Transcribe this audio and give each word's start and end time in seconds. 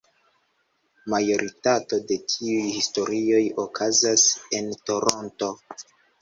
Majoritato 1.13 1.99
de 2.11 2.17
tiuj 2.31 2.63
historioj 2.77 3.43
okazas 3.65 4.25
en 4.63 4.73
Toronto. 4.91 5.53